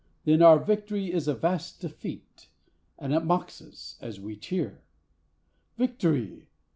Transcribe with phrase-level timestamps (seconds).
[0.25, 2.47] Then our Victory is a vast defeat,
[2.97, 4.81] and it mocks us as we cheer.
[5.77, 6.49] Victory!